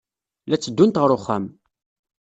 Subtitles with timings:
[0.49, 1.45] La tteddunt ɣer wexxam.